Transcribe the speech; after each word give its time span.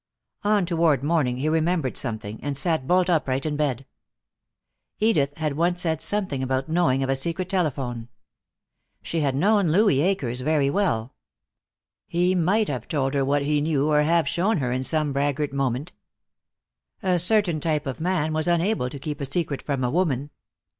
On 0.43 0.65
toward 0.65 1.03
morning 1.03 1.37
he 1.37 1.47
remembered 1.47 1.95
something, 1.95 2.39
and 2.41 2.57
sat 2.57 2.87
bolt 2.87 3.07
upright 3.07 3.45
in 3.45 3.55
bed. 3.55 3.85
Edith 4.99 5.31
had 5.37 5.53
once 5.55 5.79
said 5.83 6.01
something 6.01 6.41
about 6.41 6.67
knowing 6.67 7.03
of 7.03 7.09
a 7.11 7.15
secret 7.15 7.49
telephone. 7.49 8.09
She 9.03 9.19
had 9.19 9.35
known 9.35 9.67
Louis 9.67 10.01
Akers 10.01 10.41
very 10.41 10.71
well. 10.71 11.13
He 12.07 12.33
might 12.33 12.67
have 12.67 12.87
told 12.87 13.13
her 13.13 13.23
what 13.23 13.43
she 13.43 13.61
knew, 13.61 13.89
or 13.91 14.01
have 14.01 14.27
shown 14.27 14.57
her, 14.57 14.71
in 14.71 14.81
some 14.81 15.13
braggart 15.13 15.53
moment. 15.53 15.93
A 17.03 17.19
certain 17.19 17.59
type 17.59 17.85
of 17.85 17.99
man 17.99 18.33
was 18.33 18.47
unable 18.47 18.89
to 18.89 18.97
keep 18.97 19.21
a 19.21 19.25
secret 19.25 19.61
from 19.61 19.83
a 19.83 19.91
woman. 19.91 20.31